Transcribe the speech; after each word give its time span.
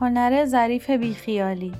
هنر 0.00 0.44
ظریف 0.44 0.90
بیخیالی 0.90 1.72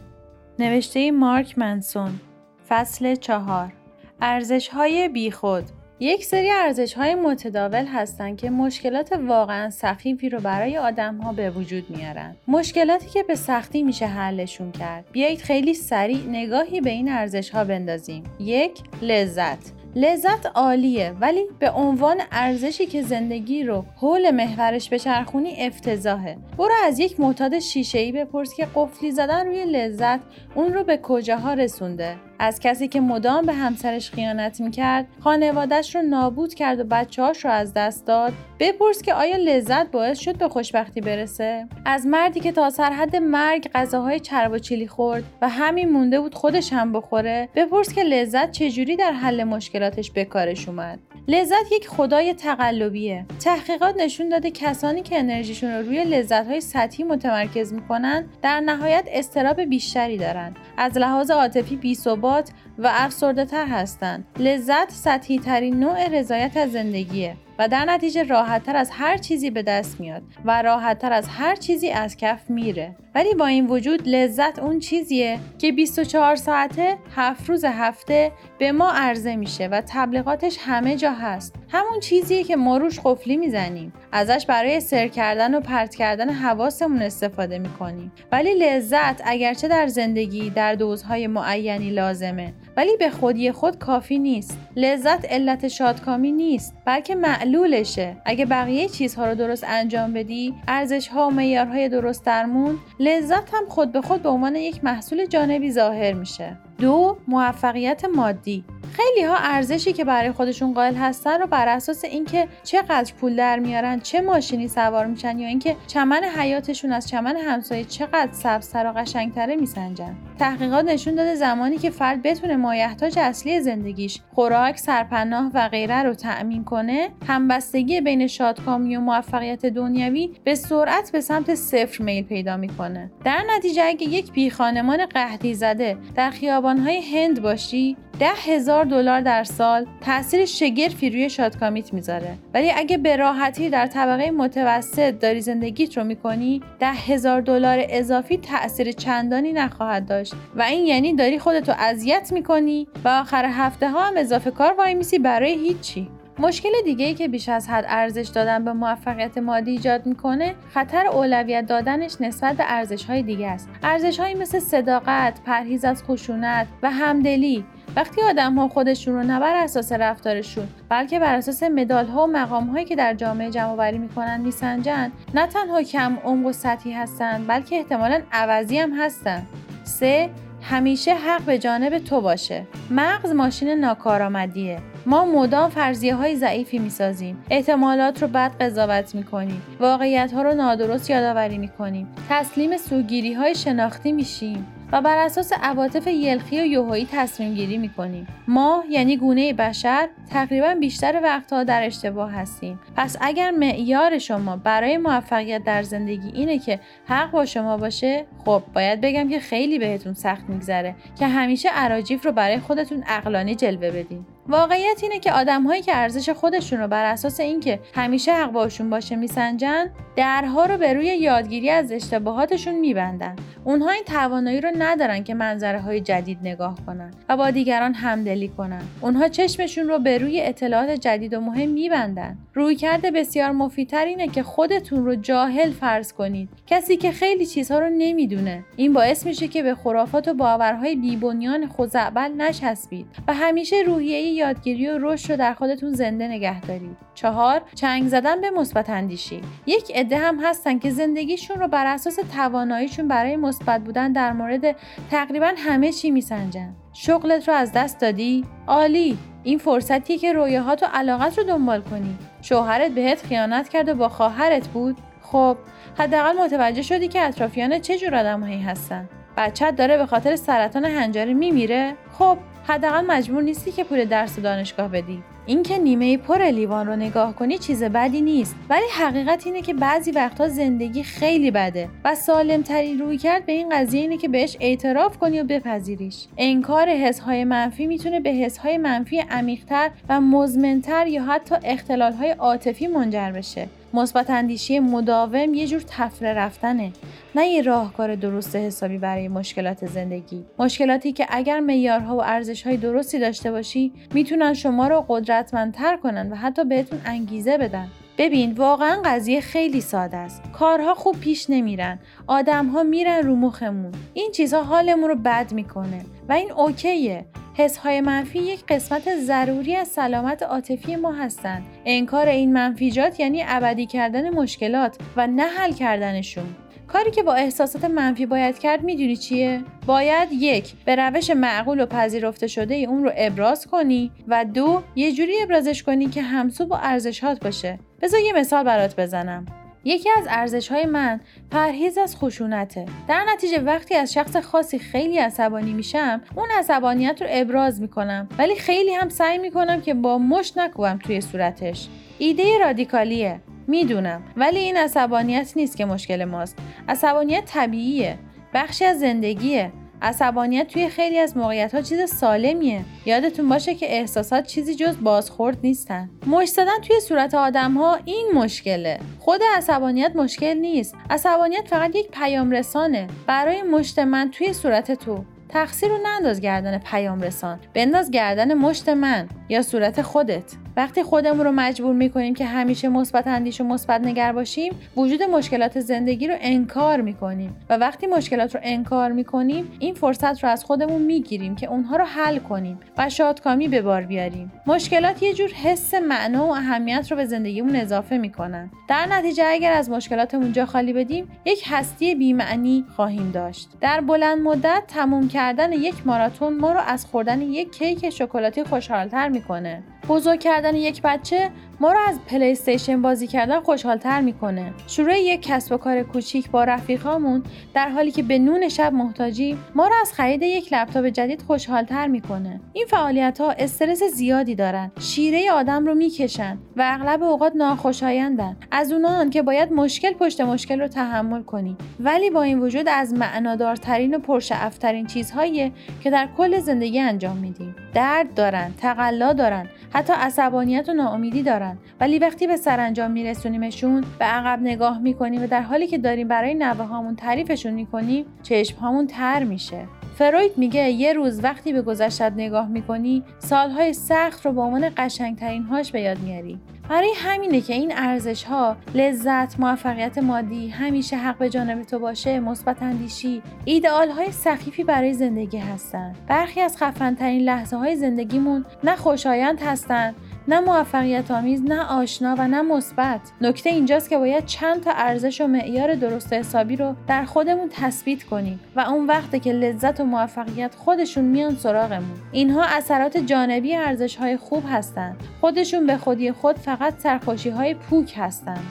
نوشته 0.59 1.11
مارک 1.11 1.59
منسون 1.59 2.21
فصل 2.69 3.15
چهار 3.15 3.73
ارزش 4.21 4.69
های 4.69 5.09
بیخود 5.09 5.65
یک 6.01 6.25
سری 6.25 6.51
ارزش 6.51 6.95
های 6.95 7.15
متداول 7.15 7.87
هستند 7.87 8.37
که 8.37 8.51
مشکلات 8.51 9.13
واقعا 9.13 9.71
سخیفی 9.71 10.29
رو 10.29 10.41
برای 10.41 10.79
آدم 10.79 11.17
ها 11.17 11.33
به 11.33 11.51
وجود 11.51 11.91
میارن. 11.91 12.37
مشکلاتی 12.49 13.07
که 13.11 13.23
به 13.23 13.35
سختی 13.35 13.83
میشه 13.83 14.07
حلشون 14.07 14.73
کرد. 14.73 15.05
بیایید 15.13 15.41
خیلی 15.41 15.75
سریع 15.75 16.27
نگاهی 16.29 16.81
به 16.81 16.91
این 16.91 17.09
ارزش 17.13 17.51
ها 17.51 17.65
بندازیم. 17.65 18.25
یک 18.41 18.81
لذت 19.03 19.73
لذت 19.97 20.47
عالیه 20.55 21.15
ولی 21.21 21.45
به 21.59 21.71
عنوان 21.71 22.17
ارزشی 22.33 22.87
که 22.87 23.03
زندگی 23.03 23.65
رو 23.65 23.85
حول 23.97 24.31
محورش 24.31 24.89
به 24.89 24.99
چرخونی 24.99 25.57
افتضاحه. 25.59 26.37
برو 26.59 26.75
از 26.85 26.99
یک 26.99 27.21
معتاد 27.21 27.55
ای 27.95 28.13
بپرس 28.13 28.55
که 28.55 28.67
قفلی 28.75 29.11
زدن 29.11 29.47
روی 29.47 29.65
لذت 29.65 30.21
اون 30.55 30.73
رو 30.73 30.85
به 30.85 30.97
کجاها 31.03 31.55
رسونده. 31.55 32.17
از 32.39 32.61
کسی 32.61 32.89
که 32.89 33.01
مدام 33.01 33.47
به 33.47 33.53
همسرش 33.53 34.11
خیانت 34.11 34.61
می‌کرد 34.61 35.07
خانوادش 35.21 35.97
رو 35.97 36.03
نابود 36.03 36.55
کرد 36.55 36.81
و 36.81 36.85
بچه‌هاش 36.85 37.45
رو 37.45 37.51
از 37.51 37.75
دست 37.75 38.07
داد. 38.07 38.33
بپرس 38.61 39.03
که 39.03 39.15
آیا 39.15 39.37
لذت 39.37 39.91
باعث 39.91 40.19
شد 40.19 40.39
به 40.39 40.49
خوشبختی 40.49 41.01
برسه؟ 41.01 41.67
از 41.85 42.07
مردی 42.07 42.41
که 42.41 42.53
تا 42.53 42.71
سرحد 42.71 43.17
مرگ 43.17 43.69
غذاهای 43.75 44.21
چرب 44.21 44.53
و 44.53 44.59
چیلی 44.59 44.87
خورد 44.87 45.25
و 45.43 45.49
همین 45.49 45.89
مونده 45.89 46.21
بود 46.21 46.35
خودش 46.35 46.73
هم 46.73 46.93
بخوره 46.93 47.49
بپرس 47.55 47.95
که 47.95 48.03
لذت 48.03 48.51
چجوری 48.51 48.97
در 48.97 49.13
حل 49.13 49.45
مشکلاتش 49.85 50.11
به 50.11 50.25
کارش 50.25 50.69
اومد. 50.69 50.99
لذت 51.29 51.73
یک 51.73 51.89
خدای 51.89 52.35
تقلبیه. 52.35 53.27
تحقیقات 53.45 53.97
نشون 53.97 54.29
داده 54.29 54.51
کسانی 54.51 55.03
که 55.03 55.19
انرژیشون 55.19 55.71
رو 55.71 55.87
روی 55.87 56.05
لذتهای 56.05 56.61
سطحی 56.61 57.05
متمرکز 57.05 57.73
می‌کنن 57.73 58.25
در 58.43 58.61
نهایت 58.61 59.09
استراب 59.09 59.61
بیشتری 59.61 60.17
دارن. 60.19 60.55
از 60.77 60.99
لحاظ 60.99 61.31
عاطفی 61.31 61.77
بیثبات 61.77 62.51
و 62.79 62.91
افسرده 62.93 63.45
تر 63.45 63.67
هستند 63.67 64.25
لذت 64.39 64.91
سطحی 64.91 65.39
ترین 65.39 65.81
نوع 65.81 66.09
رضایت 66.09 66.57
از 66.57 66.73
زندگیه. 66.73 67.37
و 67.59 67.69
در 67.69 67.85
نتیجه 67.85 68.23
راحتتر 68.23 68.77
از 68.77 68.91
هر 68.91 69.17
چیزی 69.17 69.51
به 69.51 69.63
دست 69.63 70.01
میاد 70.01 70.23
و 70.45 70.63
راحتتر 70.63 71.13
از 71.13 71.29
هر 71.29 71.57
چیزی 71.57 71.91
از 71.91 72.17
کف 72.17 72.51
میره. 72.51 72.97
ولی 73.15 73.35
با 73.35 73.47
این 73.47 73.67
وجود 73.67 74.09
لذت 74.09 74.59
اون 74.59 74.79
چیزیه 74.79 75.39
که 75.59 75.73
24 75.73 76.37
ساعته 76.37 76.97
هفت 77.17 77.49
روز 77.49 77.65
هفته 77.65 78.33
به 78.59 78.73
ما 78.73 78.93
عرضه 78.95 79.37
میشه 79.37 79.67
و 79.67 79.83
تبلیغاتش 79.89 80.57
همه 80.61 80.97
جا 80.97 81.13
هست. 81.13 81.55
همون 81.69 82.01
چیزیه 82.01 82.45
که 82.45 82.57
ما 82.57 82.77
روش 82.77 83.01
قفلی 83.05 83.37
می‌زنیم. 83.37 83.93
ازش 84.13 84.47
برای 84.49 84.81
سر 84.81 85.09
کردن 85.09 85.55
و 85.55 85.61
پرت 85.61 85.95
کردن 85.95 86.31
حواسمون 86.31 87.03
استفاده 87.03 87.59
می‌کنیم. 87.59 88.13
ولی 88.33 88.55
لذت 88.55 89.23
اگرچه 89.25 89.69
در 89.69 89.87
زندگی 89.87 90.51
در 90.51 90.75
دوزهای 90.75 91.27
معینی 91.27 91.91
لازمه 91.91 92.53
ولی 92.77 92.97
به 92.97 93.11
خودی 93.11 93.53
خود 93.53 93.79
کافی 93.79 94.19
نیست. 94.19 94.59
لذت 94.77 95.25
علت 95.25 95.69
شادکامی 95.69 96.33
نیست 96.33 96.75
بلکه 96.85 97.15
معلولشه. 97.15 98.17
اگه 98.25 98.47
بقیه 98.47 98.89
چیزها 98.89 99.27
رو 99.27 99.35
درست 99.35 99.65
انجام 99.67 100.13
بدی 100.13 100.55
ارزش 100.69 101.09
ها 101.09 101.29
و 101.29 101.31
معیارهای 101.31 101.89
درست 101.89 102.25
درمون 102.25 102.79
لذت 103.01 103.55
هم 103.55 103.69
خود 103.69 103.93
به 103.93 104.01
خود 104.01 104.23
به 104.23 104.29
عنوان 104.29 104.57
یک 104.57 104.85
محصول 104.85 105.27
جانبی 105.27 105.73
ظاهر 105.73 106.13
میشه. 106.13 106.57
دو 106.79 107.17
موفقیت 107.29 108.05
مادی. 108.05 108.65
خیلی 108.97 109.27
ها 109.27 109.37
ارزشی 109.37 109.93
که 109.93 110.05
برای 110.05 110.33
خودشون 110.33 110.75
قائل 110.75 110.95
هستن 110.95 111.41
رو 111.41 111.47
بر 111.47 111.69
اساس 111.69 112.05
اینکه 112.05 112.49
چقدر 112.63 113.13
پول 113.21 113.37
در 113.37 113.59
میارن 113.59 114.01
چه 114.01 114.21
ماشینی 114.21 114.69
سوار 114.69 115.07
میشن 115.07 115.39
یا 115.39 115.49
اینکه 115.49 115.77
چمن 115.87 116.25
حیاتشون 116.25 116.93
از 116.93 117.09
چمن 117.09 117.37
همسایه 117.37 117.85
چقدر 117.85 118.33
سبزتر 118.33 118.87
و 118.87 118.93
قشنگتره 118.93 119.57
میسنجن. 119.57 120.17
تحقیقات 120.39 120.85
نشون 120.85 121.15
داده 121.15 121.35
زمانی 121.35 121.79
که 121.79 121.91
فرد 121.91 122.23
بتونه 122.23 122.57
مایحتاج 122.57 123.19
اصلی 123.19 123.61
زندگیش 123.61 124.21
خوراک 124.35 124.79
سرپناه 124.79 125.51
و 125.55 125.69
غیره 125.69 126.03
رو 126.03 126.15
تأمین 126.15 126.65
کنه 126.65 127.09
همبستگی 127.27 128.01
بین 128.01 128.27
شادکامی 128.27 128.97
و 128.97 129.01
موفقیت 129.01 129.67
دنیوی 129.67 130.31
به 130.45 130.55
سرعت 130.55 131.13
به 131.13 131.21
سمت 131.21 131.55
صفر 131.55 132.03
میل 132.03 132.25
پیدا 132.25 132.57
می‌کنه. 132.57 133.11
در 133.25 133.43
نتیجه 133.57 133.83
اگه 133.85 134.09
یک 134.09 134.33
بیخانمان 134.33 135.07
قحطی 135.07 135.55
زده 135.55 135.97
در 136.15 136.31
خیابانهای 136.31 137.01
هند 137.01 137.43
باشی 137.43 137.97
ده 138.19 138.33
هزار 138.47 138.84
دلار 138.85 139.21
در 139.21 139.45
سال 139.45 139.87
تاثیر 140.01 140.45
شگرفی 140.45 141.11
روی 141.11 141.31
شادکامیت 141.31 141.95
می‌ذاره. 141.95 142.35
ولی 142.55 142.71
اگه 142.77 142.99
به 142.99 143.17
راحتی 143.17 143.71
در 143.71 143.87
طبقه 143.87 144.31
متوسط 144.31 145.19
داری 145.21 145.41
زندگیت 145.41 145.99
رو 145.99 146.05
می‌کنی 146.05 146.63
ده 146.81 146.93
هزار 146.93 147.41
دلار 147.41 147.79
اضافی 147.89 148.37
تاثیر 148.37 148.93
چندانی 148.93 149.53
نخواهد 149.53 150.07
داشت. 150.07 150.35
و 150.57 150.63
این 150.63 150.87
یعنی 150.87 151.15
داری 151.15 151.39
خودتو 151.39 151.73
اذیت 151.79 152.33
می‌کنی 152.33 152.89
و 153.05 153.09
آخر 153.09 153.45
هفته 153.45 153.91
ها 153.91 154.01
هم 154.01 154.13
اضافه 154.17 154.51
کار 154.51 154.75
وای 154.79 154.95
میسی 154.95 155.19
برای 155.19 155.53
هیچی. 155.53 156.09
مشکل 156.39 156.69
دیگه 156.85 157.07
ای 157.07 157.15
که 157.15 157.29
بیش 157.29 157.49
از 157.49 157.69
حد 157.69 157.85
ارزش 157.89 158.29
دادن 158.29 158.65
به 158.65 158.73
موفقیت 158.73 159.39
مادی 159.39 159.71
ایجاد 159.71 160.07
می‌کنه 160.07 160.55
خطر 160.75 161.07
اولویت 161.07 161.67
دادنش 161.67 162.21
نسبت 162.21 162.57
به 162.57 162.65
ارزش 162.67 163.05
های 163.05 163.23
دیگه 163.23 163.47
است. 163.47 163.69
ارزش 163.83 164.21
مثل 164.21 164.59
صداقت 164.59 165.41
پرهیز 165.47 165.85
از 165.85 166.05
خشونت 166.05 166.67
و 166.83 166.91
همدلی 166.91 167.65
وقتی 167.97 168.23
آدم 168.23 168.55
ها 168.55 168.69
خودشون 168.69 169.15
رو 169.15 169.23
نه 169.23 169.41
بر 169.41 169.57
اساس 169.57 169.93
رفتارشون 169.93 170.69
بلکه 170.89 171.19
بر 171.19 171.35
اساس 171.35 171.63
مدال 171.63 172.07
ها 172.07 172.25
و 172.25 172.27
مقام 172.27 172.67
هایی 172.67 172.85
که 172.85 172.97
در 172.97 173.15
جامعه 173.15 173.51
جمع 173.51 173.71
آوری 173.71 173.99
می‌کنن 173.99 174.41
میسنجن 174.41 175.13
نه 175.35 175.47
تنها 175.47 175.83
کم 175.83 176.19
عمق 176.25 176.47
و 176.47 176.53
سطحی 176.53 176.93
هستن 176.93 177.45
بلکه 177.47 177.77
احتمالا 177.77 178.21
عوضی 178.33 178.79
هم 178.79 178.93
هستن. 178.93 179.43
سه 179.85 180.31
همیشه 180.63 181.15
حق 181.15 181.43
به 181.43 181.59
جانب 181.59 181.99
تو 181.99 182.21
باشه. 182.21 182.67
مغز 182.91 183.33
ماشین 183.33 183.69
ناکارآمدیه. 183.69 184.79
ما 185.07 185.25
مدام 185.25 185.71
فرضیه 185.71 186.15
های 186.15 186.37
ضعیفی 186.37 186.79
می‌سازیم. 186.79 187.45
احتمالات 187.51 188.23
رو 188.23 188.29
بد 188.29 188.53
قضاوت 188.61 189.15
می‌کنیم. 189.15 189.63
واقعیت 189.81 190.33
ها 190.33 190.43
رو 190.43 190.55
نادرست 190.55 191.11
یادآوری 191.11 191.59
می‌کنیم. 191.59 192.09
تسلیم 192.29 192.77
سوگیری 192.77 193.33
های 193.33 193.55
شناختی 193.55 194.13
میشیم. 194.13 194.67
و 194.93 195.03
بر 195.03 195.17
اساس 195.17 195.53
عواطف 195.63 196.07
یلخی 196.07 196.61
و 196.61 196.67
یوهایی 196.67 197.09
تصمیم 197.13 197.55
گیری 197.55 197.79
می 197.79 197.89
کنیم. 197.89 198.27
ما 198.49 198.85
یعنی 198.91 199.17
گونه 199.17 199.53
بشر 199.53 200.09
تقریبا 200.31 200.75
بیشتر 200.75 201.21
وقتها 201.23 201.65
در 201.65 201.87
اشتباه 201.87 202.33
هستیم. 202.33 202.81
پس 202.97 203.17
اگر 203.21 203.51
معیار 203.51 204.19
شما 204.19 204.57
برای 204.57 204.97
موفقیت 204.97 205.65
در 205.65 205.83
زندگی 205.83 206.29
اینه 206.29 206.59
که 206.59 206.81
حق 207.07 207.31
با 207.31 207.45
شما 207.45 207.77
باشه 207.77 208.25
خب 208.45 208.63
باید 208.75 209.01
بگم 209.01 209.29
که 209.29 209.41
خیلی 209.41 209.79
بهتون 209.79 210.15
سخت 210.15 210.49
میگذره 210.49 210.95
که 211.19 211.27
همیشه 211.27 211.69
عراجیف 211.69 212.27
رو 212.27 212.33
برای 212.33 212.59
خودتون 212.59 213.05
اقلانی 213.07 213.55
جلوه 213.55 213.91
بدین. 213.91 214.27
واقعیت 214.49 215.03
اینه 215.03 215.19
که 215.19 215.33
آدمهایی 215.33 215.83
که 215.83 215.97
ارزش 215.97 216.31
خودشون 216.31 216.79
رو 216.81 216.89
بر 216.89 217.05
اساس 217.05 217.41
اینکه 217.41 217.81
همیشه 217.95 218.33
حق 218.33 218.53
باشون 218.53 218.91
باشه 218.91 219.17
میسنجن 219.17 219.91
درها 220.17 220.67
رو 220.67 220.79
به 220.79 220.93
روی 220.93 221.07
یادگیری 221.07 221.71
از 221.71 221.93
اشتباهاتشون 221.93 222.75
میبندن. 222.75 223.37
اونها 223.65 223.91
این 223.91 224.05
توانایی 224.05 224.61
رو 224.61 224.71
ندارن 224.79 225.25
که 225.25 225.35
منظره 225.35 225.81
های 225.81 226.01
جدید 226.01 226.39
نگاه 226.43 226.79
کنن 226.87 227.11
و 227.29 227.37
با 227.37 227.51
دیگران 227.51 227.95
همدلی 227.95 228.49
کنن. 228.49 228.83
اونها 229.01 229.29
چشمشون 229.29 229.89
رو 229.89 229.99
به 229.99 230.19
روی 230.19 230.41
اطلاعات 230.41 230.91
جدید 230.91 231.35
و 231.35 231.41
مهم 231.41 231.69
میبندن. 231.69 232.39
رویکرد 232.55 233.13
بسیار 233.13 233.51
مفیدتر 233.51 234.05
اینه 234.05 234.29
که 234.29 234.43
خودتون 234.43 235.05
رو 235.05 235.15
جاهل 235.15 235.71
فرض 235.71 236.13
کنید. 236.13 236.49
کسی 236.67 236.97
که 236.97 237.13
خیلی 237.13 237.47
چیزها 237.47 237.79
رو 237.79 237.91
نمی‌دونه. 237.99 238.65
این 238.77 238.93
باعث 238.93 239.27
میشه 239.27 239.49
که 239.49 239.63
به 239.63 239.75
خرافات 239.75 240.29
و 240.29 240.35
باورهای 240.35 240.97
بیبنیان 240.97 241.69
خزعبل 241.69 242.31
نچسبید 242.37 243.07
و 243.29 243.35
همیشه 243.35 243.77
روحیه 243.87 244.34
یادگیری 244.35 244.89
و 244.89 244.99
رشد 245.01 245.31
رو 245.31 245.37
در 245.37 245.55
خودتون 245.55 245.93
زنده 245.93 246.29
نگه 246.29 246.61
دارید. 246.61 246.97
چهار 247.15 247.63
چنگ 247.75 248.09
زدن 248.09 248.41
به 248.41 248.51
مثبت 248.51 248.91
اندیشی. 248.91 249.41
یک 249.67 249.93
عده 249.95 250.19
هم 250.19 250.39
هستن 250.43 250.79
که 250.79 250.91
زندگیشون 250.91 251.57
رو 251.57 251.69
بر 251.69 251.87
اساس 251.87 252.19
تواناییشون 252.37 253.09
برای 253.09 253.37
مثبت 253.37 253.81
بودن 253.81 254.13
در 254.13 254.33
مورد 254.33 254.77
تقریبا 255.11 255.53
همه 255.57 255.93
چی 255.93 256.11
میسنجن. 256.11 256.75
شغلت 256.93 257.49
رو 257.49 257.55
از 257.55 257.73
دست 257.73 258.01
دادی؟ 258.01 258.45
عالی! 258.67 259.19
این 259.43 259.59
فرصتیه 259.59 260.19
که 260.19 260.33
رویاهات 260.33 260.83
و 260.83 260.87
علاقت 260.95 261.39
رو 261.39 261.45
دنبال 261.45 261.81
کنی. 261.81 262.19
شوهرت 262.43 262.91
بهت 262.91 263.27
خیانت 263.27 263.69
کرد 263.69 263.89
و 263.89 263.95
با 263.95 264.09
خواهرت 264.09 264.69
بود؟ 264.69 264.97
خب 265.23 265.57
حداقل 265.99 266.37
متوجه 266.39 266.83
شدی 266.83 267.09
که 267.09 267.23
اطرافیان 267.23 267.79
چه 267.79 267.99
جور 267.99 268.15
آدمهایی 268.15 268.61
هستن. 268.61 269.09
بچت 269.37 269.77
داره 269.77 269.97
به 269.97 270.07
خاطر 270.07 270.37
سرطان 270.37 270.85
حنجره 270.85 271.35
میمیره؟ 271.35 271.95
خب 272.19 272.39
حداقل 272.67 273.07
مجبور 273.07 273.43
نیستی 273.43 273.73
که 273.73 273.85
پول 273.85 274.05
درس 274.05 274.39
دانشگاه 274.39 274.89
بدی. 274.89 275.23
اینکه 275.47 275.79
نیمه 275.79 276.17
پر 276.17 276.43
لیوان 276.43 276.87
رو 276.87 276.97
نگاه 276.97 277.37
کنی 277.37 277.59
چیز 277.59 277.83
بدی 277.83 278.21
نیست. 278.21 278.57
ولی 278.69 278.85
حقیقت 278.99 279.47
اینه 279.47 279.63
که 279.63 279.75
بعضی 279.75 280.11
وقتها 280.11 280.49
زندگی 280.49 281.03
خیلی 281.03 281.51
بده 281.51 281.89
و 282.05 282.15
سالم 282.15 282.63
ترین 282.63 282.99
روی 282.99 283.19
کرد 283.19 283.47
به 283.47 283.53
این 283.53 283.69
قضیه 283.69 284.01
اینه 284.01 284.17
که 284.17 284.29
بهش 284.29 284.57
اعتراف 284.61 285.19
کنی 285.19 285.41
و 285.41 285.45
بپذیریش. 285.45 286.27
انکار 286.39 286.89
حسهای 286.89 287.45
منفی 287.45 287.87
می‌تونه 287.87 288.21
به 288.21 288.31
حسهای 288.31 288.79
منفی 288.79 289.21
عمیقتر 289.21 289.91
و 290.09 290.21
مزمنتر 290.21 291.07
یا 291.07 291.23
حتی 291.23 291.55
اختلالهای 291.65 292.31
عاطفی 292.31 292.87
منجر 292.87 293.31
بشه. 293.31 293.69
مثبت 293.95 294.31
اندیشی 294.31 294.79
مداوم 294.79 295.55
یه 295.55 295.67
جور 295.67 295.83
تفره 295.87 296.35
رفتنه. 296.35 296.93
نه 297.35 297.47
یه 297.47 297.63
راهکار 297.63 298.15
درست 298.15 298.57
حسابی 298.57 298.99
برای 298.99 299.29
مشکلات 299.29 299.87
زندگی. 299.87 300.45
مشکلاتی 300.59 301.13
که 301.13 301.27
اگر 301.29 301.61
معیارها 301.61 302.17
و 302.17 302.23
ارزشهای 302.23 302.77
درستی 302.77 303.19
داشته 303.19 303.51
باشی 303.51 303.93
می‌تونن 304.15 304.55
شما 304.55 304.89
رو 304.89 305.05
قدرتمندتر 305.09 305.97
کنن 305.97 306.33
و 306.33 306.35
حتی 306.35 306.65
بهتون 306.65 307.01
انگیزه 307.05 307.59
بدن. 307.59 307.89
ببین 308.19 308.53
واقعا 308.53 309.03
قضیه 309.05 309.41
خیلی 309.41 309.81
ساده 309.81 310.17
است. 310.17 310.43
کارها 310.53 310.95
خوب 310.95 311.21
پیش 311.21 311.51
نمیرن. 311.51 311.99
آدمها 312.27 312.83
میرن 312.83 313.23
رو 313.23 313.37
مخمون. 313.37 313.93
این 314.15 314.31
چیزها 314.33 314.63
حالمون 314.63 315.09
رو 315.09 315.15
بد 315.15 315.53
می‌کنه. 315.53 316.05
و 316.29 316.33
این 316.33 316.53
اوکیه. 316.53 317.25
حسهای 317.57 318.01
منفی 318.01 318.39
یک 318.39 318.65
قسمت 318.69 319.17
ضروری 319.17 319.77
از 319.77 319.89
سلامت 319.89 320.43
عاطفی 320.43 320.97
ما 320.97 321.13
هستند. 321.13 321.63
انکار 321.85 322.29
این 322.29 322.53
منفیجات 322.53 323.21
یعنی 323.21 323.45
ابدی 323.47 323.87
کردن 323.87 324.31
مشکلات 324.31 324.97
و 325.17 325.27
نه 325.27 325.43
حل 325.43 325.73
کردنشون. 325.73 326.45
کاری 326.87 327.11
که 327.11 327.23
با 327.23 327.35
احساسات 327.35 327.85
منفی 327.85 328.27
باید 328.27 328.59
کرد 328.59 328.83
می‌دونی 328.83 329.17
چیه؟ 329.17 329.61
باید 329.87 330.29
یک 330.33 330.73
به 330.85 330.97
روش 330.97 331.31
معقول 331.31 331.81
و 331.81 331.87
پذیرفته 331.87 332.47
شده 332.47 332.75
ای 332.75 332.87
اون 332.87 333.05
رو 333.05 333.11
ابراز 333.17 333.67
کنی 333.67 334.11
و 334.29 334.45
دو 334.45 334.83
یه 334.97 335.13
جوری 335.13 335.43
ابرازش 335.43 335.83
کنی 335.83 336.07
که 336.07 336.23
همسو 336.23 336.67
با 336.67 336.77
ارزشات 336.77 337.45
باشه. 337.45 337.79
بذار 338.03 338.21
یه 338.21 338.33
مثال 338.33 338.65
برات 338.65 339.01
بزنم. 339.01 339.64
یکی 339.85 340.09
از 340.19 340.27
ارزش 340.29 340.69
های 340.69 340.87
من 340.87 341.21
پرهیز 341.51 341.99
از 341.99 342.17
خشونته. 342.17 342.87
در 343.09 343.25
نتیجه 343.33 343.61
وقتی 343.61 343.95
از 343.95 344.13
شخص 344.13 344.37
خاصی 344.37 344.79
خیلی 344.79 345.19
عصبانی 345.19 345.73
میشم 345.73 346.23
اون 346.35 346.49
عصبانیت 346.59 347.23
رو 347.23 347.29
ابراز 347.31 347.81
می‌کنم. 347.81 348.29
ولی 348.39 348.57
خیلی 348.57 348.95
هم 348.95 349.09
سعی 349.09 349.39
می‌کنم 349.39 349.81
که 349.81 349.95
با 349.95 350.19
مشت 350.19 350.59
نکوبم 350.59 350.99
توی 350.99 351.21
صورتش. 351.21 351.89
ایده 352.19 352.59
رادیکالیه. 352.59 353.41
می‌دونم. 353.67 354.23
ولی 354.37 354.59
این 354.59 354.77
عصبانیت 354.77 355.53
نیست 355.57 355.77
که 355.77 355.85
مشکل 355.85 356.25
ماست. 356.25 356.59
عصبانیت 356.89 357.45
طبیعیه. 357.45 358.19
بخشی 358.55 358.85
از 358.85 359.01
زندگیه. 359.01 359.73
عصبانیت 360.05 360.69
توی 360.69 360.89
خیلی 360.89 361.19
از 361.19 361.37
موقعیت 361.37 361.75
ها 361.75 361.83
چیز 361.83 362.11
سالمیه. 362.11 362.85
یادتون 363.07 363.49
باشه 363.49 363.75
که 363.75 363.87
احساسات 363.99 364.47
چیزی 364.47 364.75
جز 364.75 364.97
بازخورد 365.03 365.59
نیستن. 365.63 366.11
مش 366.27 366.49
زدن 366.49 366.81
توی 366.89 367.01
صورت 367.01 367.35
آدم 367.35 367.75
ها 367.75 367.99
این 368.05 368.31
مشکله. 368.35 368.99
خود 369.19 369.41
عصبانیت 369.57 370.17
مشکل 370.17 370.55
نیست. 370.55 370.95
عصبانیت 371.11 371.69
فقط 371.69 371.97
یک 371.97 372.11
پیام 372.11 372.51
رسانه 372.51 373.07
برای 373.27 373.63
مشت 373.63 373.99
من 373.99 374.31
توی 374.31 374.53
صورت 374.53 374.93
تو. 374.93 375.25
تقصیر 375.55 375.89
رو 375.89 375.99
ننداز 376.05 376.41
گردن 376.41 376.79
پیام 376.79 377.21
رسان. 377.21 377.59
بنداز 377.75 378.11
گردن 378.11 378.55
مشت 378.55 378.89
من 378.89 379.29
یا 379.49 379.63
صورت 379.63 380.03
خودت. 380.03 380.53
وقتی 380.77 381.03
خودمون 381.03 381.45
رو 381.45 381.53
مجبور 381.53 381.95
می‌کنیم 381.95 382.35
که 382.35 382.45
همیشه 382.45 382.89
مثبت 382.89 383.27
اندیش 383.27 383.61
و 383.61 383.65
مثبت 383.65 384.01
نگر 384.01 384.33
باشیم 384.33 384.73
وجود 384.97 385.23
مشکلات 385.23 385.81
زندگی 385.81 386.29
رو 386.29 386.35
انکار 386.41 387.01
می‌کنیم. 387.01 387.57
و 387.71 387.77
وقتی 387.77 388.07
مشکلات 388.07 388.55
رو 388.55 388.61
انکار 388.65 389.13
می‌کنیم 389.13 389.73
این 389.79 389.95
فرصت 389.95 390.45
رو 390.45 390.51
از 390.51 390.65
خودمون 390.65 391.03
می‌گیریم 391.03 391.57
که 391.57 391.67
اونها 391.67 391.97
رو 391.97 392.05
حل 392.05 392.39
کنیم 392.39 392.81
و 392.99 393.09
شادکامی 393.09 393.69
به 393.69 393.83
بار 393.83 394.03
بیاریم. 394.03 394.53
مشکلات 394.67 395.23
یه 395.23 395.35
جور 395.35 395.51
حس 395.51 395.95
معنا 395.95 396.47
و 396.47 396.55
اهمیت 396.55 397.11
رو 397.11 397.17
به 397.17 397.25
زندگیمون 397.25 397.77
اضافه 397.77 398.19
می‌کنن. 398.19 398.71
در 398.89 399.07
نتیجه 399.07 399.45
اگر 399.47 399.73
از 399.73 399.91
مشکلاتمون 399.91 400.53
جا 400.53 400.67
خالی 400.67 400.93
بدیم 400.93 401.31
یک 401.45 401.63
هستی 401.67 402.15
بیمعنی 402.15 402.85
خواهیم 402.97 403.31
داشت. 403.31 403.69
در 403.81 404.01
بلند 404.01 404.39
مدت 404.39 404.83
تموم 404.89 405.29
کردن 405.45 405.73
یک 405.73 406.07
ماراتون 406.07 406.57
ما 406.57 406.73
رو 406.73 406.81
از 406.81 407.07
خوردن 407.07 407.43
یک 407.43 407.73
کیک 407.73 408.11
شکلاتی 408.11 408.65
خوشحالتر 408.65 409.29
می‌کنه. 409.29 409.83
بزرگ 410.09 410.41
کردن 410.41 410.77
یک 410.77 411.03
بچه 411.03 411.51
ما 411.81 411.93
رو 411.93 411.99
از 412.09 412.19
پلی 412.27 412.53
استیشن 412.53 413.03
بازی 413.03 413.27
کردن 413.27 413.61
خوشحالتر 413.61 414.21
می‌کنه. 414.21 414.73
شروع 414.87 415.19
یک 415.19 415.43
کسب 415.43 415.73
و 415.73 415.77
کار 415.77 416.03
کوچیک 416.03 416.51
با 416.51 416.65
رفیقامون 416.65 417.43
در 417.75 417.89
حالی 417.89 418.11
که 418.11 418.23
به 418.23 418.39
نون 418.39 418.69
شب 418.69 418.93
محتاجیم 418.93 419.59
ما 419.75 419.87
رو 419.87 419.95
از 420.01 420.13
خرید 420.13 420.43
یک 420.43 420.73
لپتاپ 420.73 421.07
جدید 421.07 421.43
خوشحالتر 421.43 422.07
می‌کنه. 422.07 422.61
این 422.73 422.87
فعالیت 422.87 423.41
ها 423.41 423.51
استرس 423.51 424.03
زیادی 424.03 424.55
دارن. 424.55 424.93
شیره 425.01 425.53
آدم 425.53 425.87
رو 425.87 425.95
می‌کشن 425.95 426.59
و 426.77 426.83
اغلب 426.87 427.23
اوقات 427.23 427.53
ناخوشایندن. 427.57 428.57
از 428.71 428.93
اونان 428.93 429.31
که 429.31 429.43
باید 429.43 429.73
مشکل 429.73 430.13
پشت 430.13 430.41
مشکل 430.41 430.81
رو 430.81 430.89
تحمل 430.89 431.43
کنی. 431.43 431.77
ولی 432.01 432.31
با 432.31 432.43
این 432.43 432.59
وجود 432.59 432.89
از 432.89 433.15
معنادارترین 433.15 434.15
و 434.15 434.19
پرشعفترین 434.19 435.07
چیزهایی 435.07 435.73
که 436.01 436.11
در 436.11 436.29
کل 436.37 436.59
زندگی 436.59 437.01
انجام 437.01 437.37
میدیم. 437.37 437.75
درد 437.95 438.35
دارن 438.35 438.75
تقلا 438.79 439.33
دارن 439.33 439.69
حتی 439.93 440.13
عصبانیت 440.13 440.89
و 440.89 440.93
ناامیدی 440.93 441.43
دارن. 441.43 441.79
ولی 442.01 442.19
وقتی 442.19 442.47
به 442.47 442.57
سرانجام 442.57 443.11
میرسونیمشون 443.11 444.05
به 444.19 444.25
عقب 444.25 444.63
نگاه 444.63 444.99
می‌کنیم 444.99 445.43
و 445.43 445.47
در 445.47 445.61
حالی 445.61 445.87
که 445.87 445.99
داریم 445.99 446.29
برای 446.29 446.55
نوه 446.55 446.85
هامون 446.85 447.17
تعریفشون 447.17 447.73
می‌کنیم 447.73 448.27
چشم 448.43 448.79
هامون 448.79 449.07
تر 449.07 449.45
میشه. 449.45 449.85
فروید 450.15 450.59
میگه 450.59 450.91
یه 450.91 451.13
روز 451.13 451.45
وقتی 451.45 451.73
به 451.73 451.83
گذشتت 451.83 452.33
نگاه 452.37 452.69
می‌کنی 452.69 453.23
سالهای 453.39 453.93
سخت 453.93 454.47
رو 454.47 454.53
به 454.53 454.61
عنوان 454.61 454.91
قشنگترین 454.97 455.63
هاش 455.63 455.93
به 455.93 456.01
یاد 456.01 456.19
میاری. 456.19 456.59
برای 456.89 457.13
همینه 457.17 457.61
که 457.61 457.75
این 457.75 457.93
ارزش 457.97 458.45
ها 458.45 458.77
لذت 458.95 459.61
موفقیت 459.61 460.19
مادی 460.19 460.69
همیشه 460.69 461.17
حق 461.17 461.39
به 461.39 461.51
جانب 461.51 461.83
تو 461.83 461.99
باشه 461.99 462.41
مثبت 462.41 462.83
اندیشی 462.83 463.43
ایدئال 463.65 464.11
های 464.11 464.33
سخیفی 464.33 464.85
برای 464.85 465.13
زندگی 465.13 465.59
هستند 465.59 466.17
برخی 466.29 466.61
از 466.61 466.77
خفنترین 466.77 467.43
لحظه 467.43 467.77
های 467.77 467.97
زندگیمون 467.97 468.65
نه 468.85 468.97
خوشایند 468.97 469.61
هستند 469.61 470.15
نه 470.49 470.61
موفقیت 470.61 471.31
آمیز 471.31 471.63
نه 471.63 471.85
آشنا 471.85 472.35
و 472.39 472.49
نه 472.49 472.63
مثبت. 472.63 473.21
نکته 473.41 473.71
اینجاست 473.71 474.11
که 474.11 474.19
باید 474.19 474.47
چند 474.47 474.83
تا 474.83 474.91
ارزش 474.95 475.41
و 475.41 475.47
معیار 475.47 475.95
درست 475.95 476.33
حسابی 476.33 476.77
رو 476.77 476.95
در 477.07 477.25
خودمون 477.25 477.69
تثبیت 477.73 478.23
کنیم 478.23 478.61
و 478.77 478.81
اون 478.81 479.07
وقته 479.07 479.41
که 479.41 479.53
لذت 479.53 480.01
و 480.01 480.05
موفقیت 480.05 480.75
خودشون 480.75 481.25
میان 481.25 481.57
سراغمون. 481.57 482.17
اینها 482.33 482.65
اثرات 482.65 483.17
جانبی 483.17 483.75
ارزش 483.75 484.17
های 484.17 484.37
خوب 484.37 484.63
هستند. 484.69 485.17
خودشون 485.41 485.87
به 485.87 485.97
خودی 485.97 486.33
خود 486.33 486.59
فقط 486.59 486.99
سرخوشی 486.99 487.51
های 487.51 487.75
پوک 487.75 488.15
هستند. 488.17 488.67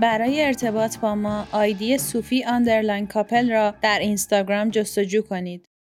برای 0.00 0.44
ارتباط 0.44 0.98
با 0.98 1.14
ما 1.14 1.46
آیدی 1.52 1.98
صوفی 1.98 2.44
underline 2.44 3.06
couple 3.06 3.50
را 3.50 3.74
در 3.82 3.98
اینستاگرام 3.98 4.70
جستجو 4.70 5.22
کنید. 5.22 5.73